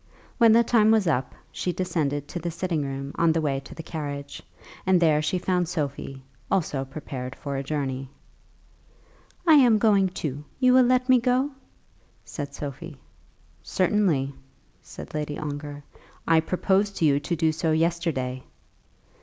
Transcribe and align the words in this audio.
When 0.39 0.51
the 0.53 0.63
time 0.63 0.89
was 0.89 1.05
up, 1.05 1.35
she 1.51 1.71
descended 1.71 2.27
to 2.29 2.39
the 2.39 2.49
sitting 2.49 2.81
room 2.83 3.11
on 3.19 3.33
the 3.33 3.39
way 3.39 3.59
to 3.59 3.75
the 3.75 3.83
carriage, 3.83 4.41
and 4.83 4.99
there 4.99 5.21
she 5.21 5.37
found 5.37 5.69
Sophie 5.69 6.23
also 6.49 6.83
prepared 6.85 7.35
for 7.35 7.55
a 7.55 7.61
journey. 7.61 8.09
"I 9.45 9.53
am 9.53 9.77
going 9.77 10.09
too. 10.09 10.43
You 10.59 10.73
will 10.73 10.85
let 10.85 11.07
me 11.07 11.19
go?" 11.19 11.51
said 12.25 12.55
Sophie. 12.55 12.97
"Certainly," 13.61 14.33
said 14.81 15.13
Lady 15.13 15.37
Ongar. 15.37 15.83
"I 16.27 16.39
proposed 16.39 16.97
to 16.97 17.05
you 17.05 17.19
to 17.19 17.35
do 17.35 17.51
so 17.51 17.71
yesterday." 17.71 18.43